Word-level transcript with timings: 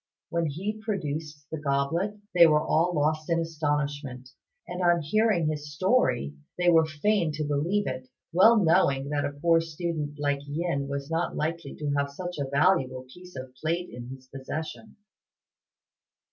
When 0.29 0.47
he 0.47 0.79
produced 0.83 1.45
the 1.51 1.59
goblet 1.59 2.17
they 2.33 2.47
were 2.47 2.65
all 2.65 2.91
lost 2.95 3.29
in 3.29 3.39
astonishment; 3.39 4.29
and 4.67 4.81
on 4.81 5.03
hearing 5.03 5.45
his 5.45 5.71
story, 5.75 6.33
they 6.57 6.71
were 6.71 6.87
fain 6.87 7.31
to 7.33 7.43
believe 7.43 7.85
it, 7.85 8.07
well 8.33 8.57
knowing 8.57 9.09
that 9.09 9.25
a 9.25 9.31
poor 9.39 9.61
student 9.61 10.17
like 10.19 10.39
Yin 10.47 10.87
was 10.87 11.11
not 11.11 11.35
likely 11.35 11.75
to 11.75 11.91
have 11.95 12.09
such 12.09 12.39
a 12.39 12.49
valuable 12.49 13.05
piece 13.13 13.35
of 13.35 13.53
plate 13.61 13.89
in 13.91 14.07
his 14.09 14.25
possession. 14.25 14.95